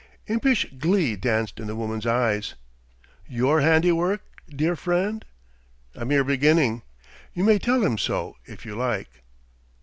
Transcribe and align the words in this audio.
Impish 0.25 0.65
glee 0.79 1.15
danced 1.15 1.59
in 1.59 1.67
the 1.67 1.75
woman's 1.75 2.07
eyes. 2.07 2.55
"Your 3.27 3.61
handiwork, 3.61 4.23
dear 4.49 4.75
friend?" 4.75 5.23
"A 5.93 6.05
mere 6.05 6.23
beginning.... 6.23 6.81
You 7.35 7.43
may 7.43 7.59
tell 7.59 7.83
him 7.85 7.99
so, 7.99 8.35
if 8.47 8.65
you 8.65 8.73
like." 8.73 9.21